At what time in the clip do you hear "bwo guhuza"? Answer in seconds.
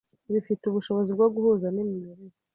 1.17-1.67